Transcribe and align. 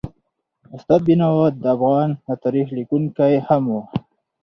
استاد 0.75 1.01
بینوا 1.07 1.45
د 1.61 1.63
افغان 1.75 2.09
تاریخ 2.43 2.67
لیکونکی 2.77 3.33
هم 3.47 3.63
و. 3.73 3.75